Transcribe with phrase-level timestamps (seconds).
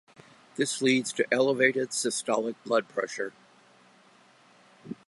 [0.55, 3.33] This leads to elevated systolic blood pressure.